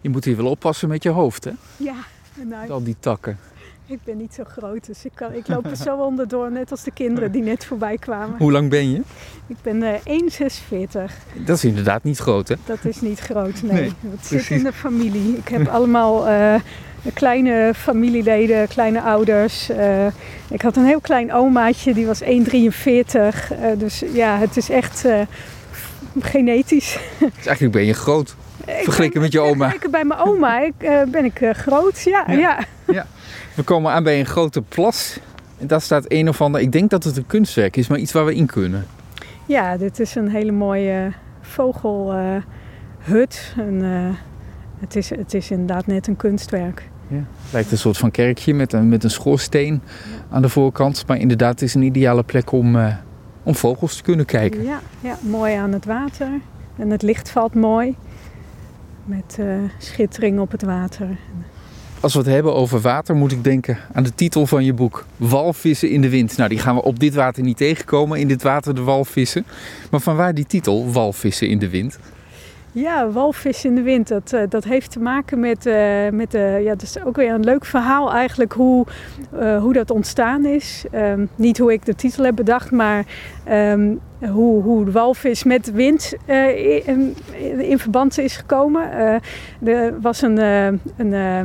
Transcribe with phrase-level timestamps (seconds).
[0.00, 1.50] Je moet hier wel oppassen met je hoofd, hè?
[1.76, 1.94] Ja,
[2.42, 3.38] nou, Al die takken.
[3.86, 6.82] ik ben niet zo groot, dus ik, kan, ik loop er zo onderdoor, net als
[6.82, 8.38] de kinderen die net voorbij kwamen.
[8.38, 9.02] Hoe lang ben je?
[9.46, 10.00] Ik ben eh
[11.08, 11.12] 1,46.
[11.44, 12.54] Dat is inderdaad niet groot, hè?
[12.64, 13.72] Dat is niet groot, nee.
[13.72, 15.36] Nee, Het zit in de familie.
[15.36, 16.54] Ik heb allemaal eh,
[17.14, 19.68] kleine familieleden, kleine ouders.
[19.68, 20.06] Eh,
[20.48, 22.28] ik had een heel klein omaatje, die was 1,43.
[22.28, 25.20] Eh, dus ja, het is echt eh,
[26.20, 26.98] genetisch.
[27.36, 28.34] Dus eigenlijk ben je groot.
[28.82, 29.56] Vergeleken met je oma.
[29.56, 32.24] Vergeleken bij mijn oma ik, eh, ben ik eh, groot, ja.
[32.30, 32.58] Ja.
[32.86, 33.06] ja.
[33.54, 35.18] We komen aan bij een grote plas.
[35.58, 38.12] En daar staat een of ander, ik denk dat het een kunstwerk is, maar iets
[38.12, 38.86] waar we in kunnen.
[39.46, 42.44] Ja, dit is een hele mooie vogelhut.
[43.56, 44.16] en, eh,
[44.80, 46.88] het, is, het is inderdaad net een kunstwerk.
[47.08, 49.82] Het lijkt een soort van kerkje met een, met een schoorsteen
[50.30, 51.04] aan de voorkant.
[51.06, 52.78] Maar inderdaad, het is een ideale plek om,
[53.42, 54.64] om vogels te kunnen kijken.
[54.64, 56.28] Ja, ja, mooi aan het water.
[56.76, 57.96] En het licht valt mooi.
[59.04, 59.46] Met eh,
[59.78, 61.08] schittering op het water.
[62.00, 65.06] Als we het hebben over water, moet ik denken aan de titel van je boek.
[65.16, 66.36] Walvissen in de wind.
[66.36, 68.18] Nou, die gaan we op dit water niet tegenkomen.
[68.18, 69.46] In dit water de walvissen.
[69.90, 71.98] Maar vanwaar die titel, Walvissen in de wind?
[72.72, 74.08] Ja, walvis in de wind.
[74.08, 76.60] Dat, eh, dat heeft te maken met, eh, met de.
[76.62, 78.86] Ja, dat is ook weer een leuk verhaal eigenlijk hoe,
[79.38, 80.84] eh, hoe dat ontstaan is.
[80.90, 83.04] Ehm, niet hoe ik de titel heb bedacht, maar
[83.44, 83.94] ehm,
[84.28, 87.16] hoe, hoe de walvis met wind eh, in,
[87.58, 88.92] in verband is gekomen.
[88.92, 91.40] Eh, er was een, eh, een eh,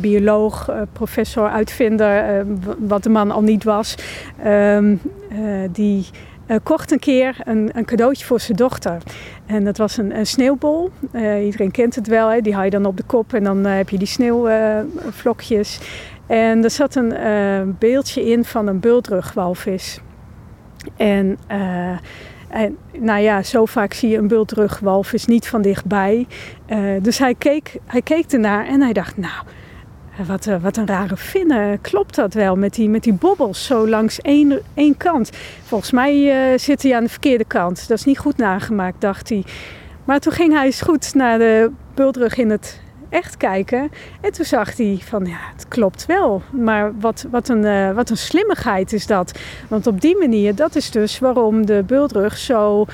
[0.00, 2.44] bioloog, eh, professor, uitvinder, eh,
[2.78, 3.94] wat de man al niet was,
[4.42, 4.94] ehm,
[5.30, 5.38] eh,
[5.72, 6.06] die
[6.50, 9.02] eh, kocht een keer een, een cadeautje voor zijn dochter.
[9.46, 10.90] En dat was een, een sneeuwbol.
[11.12, 12.40] Eh, iedereen kent het wel, hè?
[12.40, 15.80] die haal je dan op de kop en dan eh, heb je die sneeuwvlokjes.
[16.26, 20.00] en er zat een beeldje in van een bultrugwalvis.
[20.96, 21.38] En,
[22.48, 26.26] en nou ja, zo vaak zie je een bultrugwalvis niet van dichtbij.
[27.02, 29.42] Dus hij keek, hij keek ernaar en hij dacht, nou,
[30.26, 31.80] wat, eh, wat een rare vinnen.
[31.80, 35.30] Klopt dat wel met die, met die bobbels zo langs één, één kant?
[35.62, 37.88] Volgens mij eh, zit hij aan de verkeerde kant.
[37.88, 39.44] Dat is niet goed nagemaakt, dacht hij.
[40.04, 43.90] Maar toen ging hij eens goed naar de bultrug in het echt kijken.
[44.20, 46.42] En toen zag hij van, ja, het klopt wel.
[46.50, 49.38] Maar wat, wat, een, eh, wat een slimmigheid is dat.
[49.68, 52.86] Want op die manier, dat is dus waarom de bultrug zo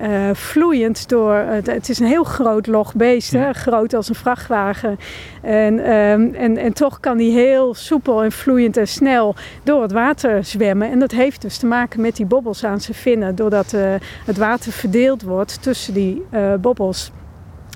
[0.00, 1.34] eh, vloeiend door...
[1.34, 3.52] Het, het is een heel groot log beest, hè?
[3.52, 4.98] Groot als een vrachtwagen.
[5.42, 9.92] En, ehm, en, en toch kan die heel soepel en vloeiend en snel door het
[9.92, 10.90] water zwemmen.
[10.90, 13.34] En dat heeft dus te maken met die bobbels aan zijn vinnen.
[13.34, 13.94] Doordat eh,
[14.26, 17.10] het water verdeeld wordt tussen die eh, bobbels.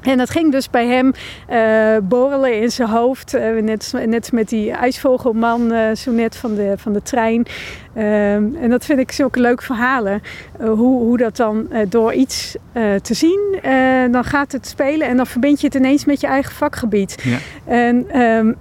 [0.05, 1.13] En dat ging dus bij hem
[1.47, 3.35] eh, borrelen in zijn hoofd.
[3.35, 7.47] Eh, net, net met die ijsvogelman eh, zo net van de, van de trein.
[7.95, 10.23] Ehm, en dat vind ik zulke leuke verhalen.
[10.59, 12.57] Hoe, hoe dat dan door iets
[13.03, 13.59] te zien,
[14.11, 17.23] dan gaat het spelen en dan verbind je het ineens met je eigen vakgebied.
[17.23, 17.39] Ja.
[17.65, 18.53] En, ehm,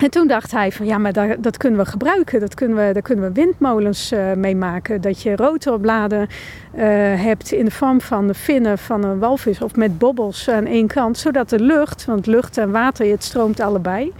[0.00, 2.40] en toen dacht hij van ja, maar dat, dat kunnen we gebruiken.
[2.40, 5.00] Dat kunnen we, daar kunnen we windmolens eh, mee maken.
[5.00, 6.28] Dat je rotorbladen
[6.72, 6.86] eh,
[7.22, 10.86] hebt in de vorm van de vinnen van een walvis of met bobbels aan één
[10.86, 11.18] kant.
[11.18, 14.12] Zodat de lucht, want lucht en water, het stroomt allebei.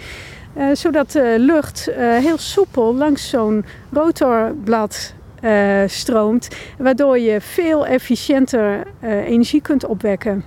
[0.55, 5.15] eh, zodat de lucht heel soepel langs zo'n rotorblad
[5.87, 6.49] stroomt.
[6.79, 8.83] Waardoor je veel efficiënter
[9.27, 10.45] energie kunt opwekken.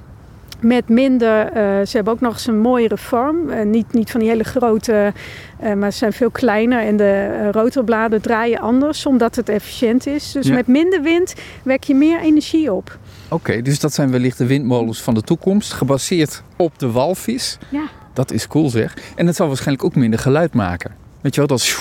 [0.63, 1.53] Met minder, eh,
[1.85, 3.49] ze hebben ook nog eens een mooiere vorm.
[3.49, 5.13] Eh, niet, niet van die hele grote,
[5.59, 6.79] eh, maar ze zijn veel kleiner.
[6.81, 10.31] En de rotorbladen draaien anders, omdat het efficiënt is.
[10.31, 10.53] Dus Ja.
[10.53, 12.97] met minder wind wek je meer energie op.
[13.29, 17.57] Oké, dus dat zijn wellicht de windmolens van de toekomst, gebaseerd op de walvis.
[17.69, 17.83] Ja.
[18.13, 18.97] Dat is cool zeg.
[19.15, 20.91] En het zal waarschijnlijk ook minder geluid maken.
[21.21, 21.77] Weet je wel, dat,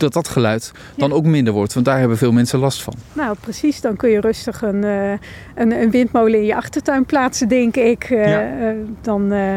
[0.00, 1.14] dat dat geluid dan Ja.
[1.14, 2.94] ook minder wordt, want daar hebben veel mensen last van.
[3.12, 3.80] Nou, precies.
[3.80, 5.10] Dan kun je rustig een, eh,
[5.54, 8.04] een, een windmolen in je achtertuin plaatsen, denk ik.
[8.04, 8.40] Eh, Ja.
[8.68, 9.56] eh, dan, eh,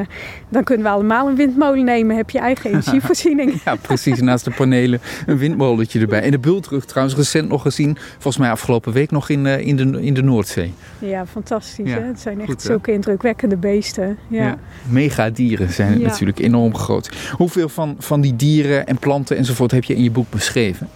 [0.49, 2.15] dan kunnen we allemaal een windmolen nemen.
[2.15, 3.61] Heb je eigen energievoorziening.
[3.65, 4.19] Ja, precies.
[4.21, 6.21] Naast de panelen een windmolentje erbij.
[6.21, 10.01] En de bultrug trouwens recent nog gezien, volgens mij afgelopen week nog in, in, de,
[10.01, 10.73] in de Noordzee.
[10.99, 11.89] Ja, fantastisch.
[11.89, 12.05] Ja, Hè?
[12.05, 12.67] Het zijn echt goed, hè?
[12.67, 14.17] zulke indrukwekkende beesten.
[14.27, 14.57] Ja.
[14.89, 16.07] Megadieren zijn Ja.
[16.07, 17.09] natuurlijk enorm groot.
[17.31, 20.89] Hoeveel van, van die dieren en planten enzovoort heb je in je boek beschreven?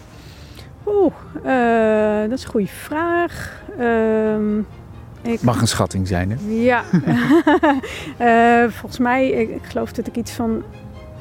[0.87, 3.61] Oeh, eh, dat is een goede vraag.
[3.79, 4.57] Ehm,
[5.21, 6.35] ik, Mag een schatting zijn, hè?
[6.47, 6.83] Ja,
[8.17, 10.63] Eh, volgens mij, ik, ik geloof dat ik iets van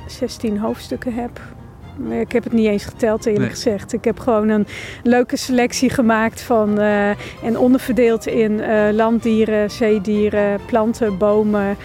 [0.07, 1.41] 16 hoofdstukken heb.
[2.21, 3.51] Ik heb het niet eens geteld eerlijk Nee.
[3.55, 3.93] gezegd.
[3.93, 4.67] Ik heb gewoon een
[5.03, 7.09] leuke selectie gemaakt van eh,
[7.45, 8.61] en onderverdeeld in
[8.95, 11.77] landdieren, zeedieren, planten, bomen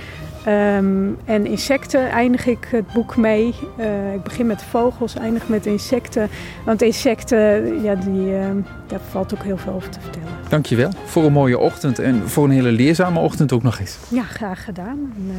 [0.50, 2.10] ehm, en insecten.
[2.10, 3.56] Eindig ik het boek mee.
[3.78, 6.30] Eh, ik begin met vogels, eindig met insecten.
[6.66, 8.50] Want insecten, ja, die, eh,
[8.88, 10.28] daar valt ook heel veel over te vertellen.
[10.50, 13.98] Dankjewel voor een mooie ochtend en voor een hele leerzame ochtend ook nog eens.
[14.10, 15.13] Ja, graag gedaan.
[15.16, 15.36] En, eh,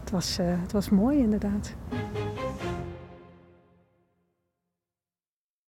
[0.00, 1.74] het, was, het was mooi inderdaad.